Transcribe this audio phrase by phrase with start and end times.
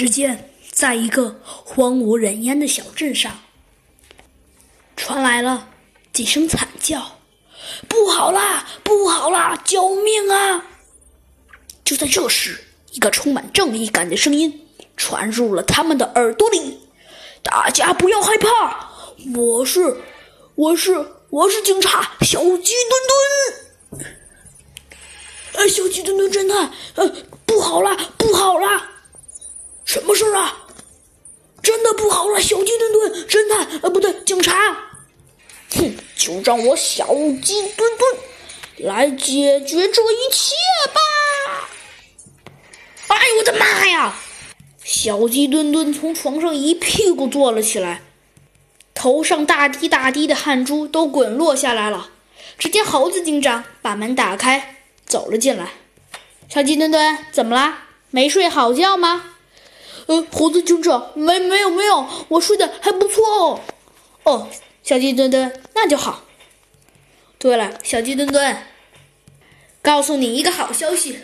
[0.00, 3.38] 只见在一个荒无人烟的小镇上，
[4.96, 5.68] 传来了
[6.10, 7.18] 几声惨叫
[7.86, 10.64] ：“不好啦，不好啦，救命啊！”
[11.84, 14.66] 就在这时，一个充满正义感的声音
[14.96, 16.80] 传入了他们的耳朵里
[17.44, 18.92] ：“大家不要害怕，
[19.36, 19.98] 我是，
[20.54, 24.06] 我是，我是警察小鸡墩墩。”
[25.60, 27.06] 哎，小鸡墩墩侦探，呃，
[27.44, 28.89] 不好啦，不好啦！
[29.90, 30.66] 什么事啊？
[31.60, 34.54] 真的不好了，小鸡墩墩侦探，呃，不对，警察。
[35.74, 37.08] 哼，就让我小
[37.42, 40.54] 鸡墩墩来解决这一切
[40.94, 41.68] 吧！
[43.08, 44.14] 哎呦我的妈呀！
[44.84, 48.02] 小鸡墩墩从床上一屁股坐了起来，
[48.94, 52.10] 头上大滴大滴的汗珠都滚落下来了。
[52.56, 55.72] 只见猴子警长把门打开，走了进来。
[56.48, 57.88] 小鸡墩墩，怎么啦？
[58.10, 59.29] 没睡好觉吗？
[60.10, 63.60] 呃，猴子警长，没没有没有，我睡得还不错哦。
[64.24, 64.48] 哦，
[64.82, 66.22] 小鸡墩墩，那就好。
[67.38, 68.56] 对了，小鸡墩墩，
[69.80, 71.20] 告诉你一个好消息。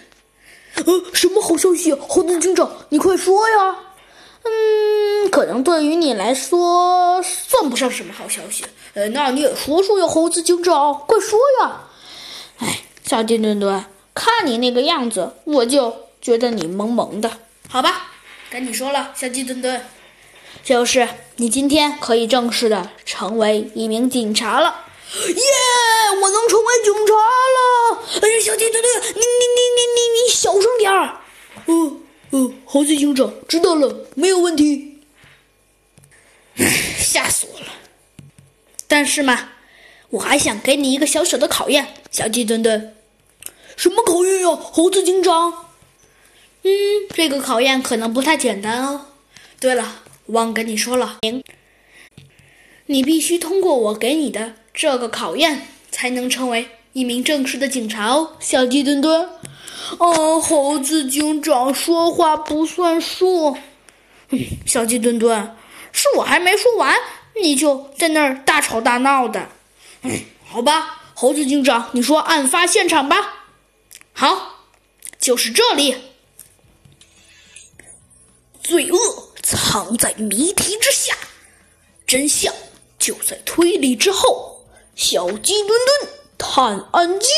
[0.76, 1.92] 呃，什么好消息？
[1.94, 3.76] 猴子警长，你快说呀。
[4.44, 8.64] 嗯，可能对于你来说算不上什么好消息。
[8.94, 11.88] 呃，那你也说说呀，猴子警长，快说呀。
[12.58, 17.28] 哎，小鸡墩墩，看你那个样子，我就觉得你萌萌的，
[17.68, 18.12] 好吧？
[18.50, 19.84] 跟你说了，小鸡墩墩，
[20.62, 24.84] 就是你今天可以正式的成为一名警察了。
[25.12, 25.42] 耶！
[26.20, 27.14] 我能成为警察
[27.56, 28.20] 了！
[28.22, 31.20] 哎呀，小鸡墩墩，你你你你你你小声点儿。
[31.66, 32.02] 嗯
[32.32, 35.00] 嗯，猴子警长知道了，没有问题。
[36.98, 37.66] 吓死我了！
[38.88, 39.50] 但是嘛，
[40.10, 42.96] 我还想给你一个小小的考验，小鸡墩墩。
[43.76, 45.65] 什么考验呀，猴子警长？
[46.66, 49.06] 嗯，这个考验可能不太简单哦。
[49.60, 51.18] 对了，忘跟你说了，
[52.86, 59.28] 你必须通过我给你的这个考验，才能成为一名正式的警察哦，小鸡墩墩。
[59.98, 63.56] 哦，猴子警长说话不算数。
[64.66, 65.54] 小鸡墩墩，
[65.92, 66.96] 是我还没说完，
[67.40, 69.50] 你就在那儿大吵大闹的。
[70.02, 73.44] 嗯，好吧，猴子警长，你说案发现场吧。
[74.12, 74.64] 好，
[75.20, 75.94] 就是这里。
[78.66, 81.16] 罪恶藏在谜题之下，
[82.04, 82.52] 真相
[82.98, 84.66] 就在推理之后。
[84.96, 87.28] 小鸡墩墩探案记，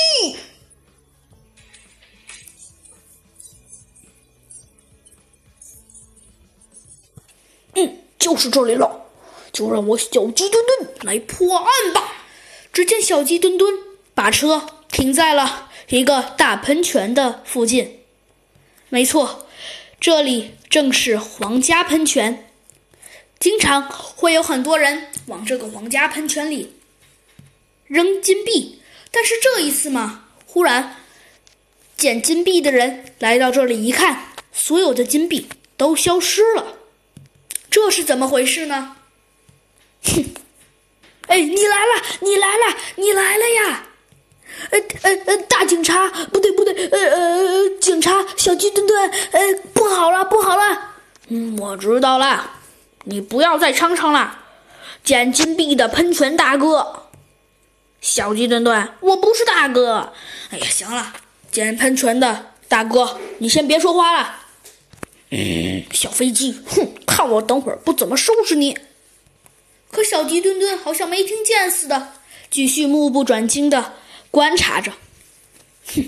[7.75, 9.05] 嗯，就是这里了。
[9.53, 12.25] 就让我小鸡墩墩来破案吧。
[12.73, 13.75] 只见小鸡墩墩
[14.15, 18.05] 把车停在了一个大喷泉的附近。
[18.89, 19.48] 没错。
[20.01, 22.51] 这里正是皇家喷泉，
[23.41, 26.77] 经常会有很多人往这个皇家喷泉里
[27.87, 28.81] 扔金币。
[29.11, 30.97] 但是这一次嘛，忽然
[31.97, 36.79] 捡金币的人来到这里一看，所有的金币都消失了，
[37.69, 38.97] 这是怎么回事呢？
[40.05, 40.25] 哼！
[41.27, 43.88] 哎，你来了，你来了，你来了呀！
[44.71, 49.41] 呃呃呃，大警察，不对不对，呃呃，警察小鸡墩墩，呃，
[49.73, 50.95] 不好了不好了，
[51.29, 52.51] 嗯，我知道了，
[53.05, 54.39] 你不要再嚷嚷了，
[55.05, 57.05] 捡金币的喷泉大哥，
[58.01, 60.13] 小鸡墩墩，我不是大哥，
[60.51, 61.13] 哎呀，行了，
[61.51, 64.37] 捡喷泉的大哥，你先别说话了，
[65.31, 68.77] 嗯，小飞机，哼，看我等会儿不怎么收拾你。
[69.91, 72.09] 可小鸡墩墩好像没听见似的，
[72.51, 73.95] 继续目不转睛的。
[74.31, 74.93] 观察着，
[75.87, 76.05] 哼，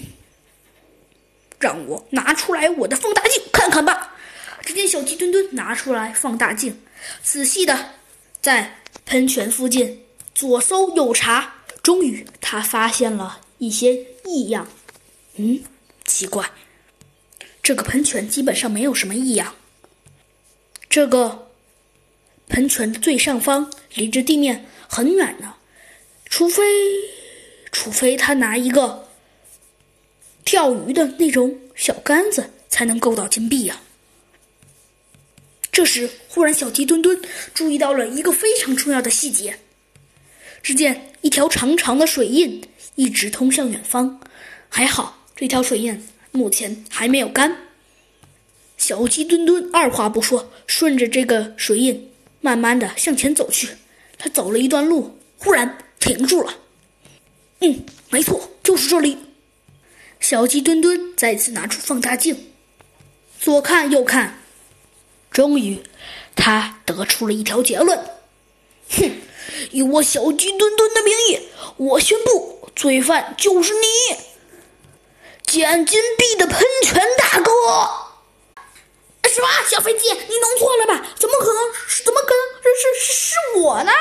[1.59, 4.15] 让我拿出来我的放大镜看看吧。
[4.63, 6.81] 只见小鸡墩墩拿出来放大镜，
[7.23, 7.95] 仔细的
[8.41, 10.05] 在喷泉附近
[10.35, 14.69] 左搜右查，终于他发现了一些异样。
[15.37, 15.65] 嗯，
[16.05, 16.51] 奇怪，
[17.63, 19.55] 这个喷泉基本上没有什么异样。
[20.89, 21.49] 这个
[22.49, 25.55] 喷泉的最上方离着地面很远呢，
[26.27, 26.63] 除非。
[27.73, 29.09] 除非他拿一个
[30.45, 33.81] 钓鱼的那种小杆子，才能够到金币呀。
[35.73, 37.23] 这时，忽然小鸡墩墩
[37.55, 39.59] 注意到了一个非常重要的细节。
[40.63, 42.63] 只见一条长长的水印
[42.97, 44.21] 一直通向远方，
[44.69, 47.57] 还好这条水印目前还没有干。
[48.77, 53.69] 小鸡墩墩二话不说，顺着这个水印慢慢的向前走去。
[54.19, 56.55] 他走了一段路，忽然停住了。
[57.61, 59.19] 嗯没错就是这里。
[60.19, 62.53] 小鸡墩墩再次拿出放大镜
[63.39, 64.43] 左看右看。
[65.31, 65.83] 终于
[66.35, 67.99] 他得出了一条结论。
[68.91, 69.11] 哼
[69.71, 74.17] 以我小鸡墩墩的名义我宣布罪犯就是你。
[75.47, 77.51] 捡金币的喷泉大哥。
[79.29, 80.09] 什么小飞机？
[80.09, 81.07] 你弄错了吧？
[81.17, 81.73] 怎么可能？
[81.87, 82.41] 是怎么可能？
[82.99, 83.93] 是是是我呢？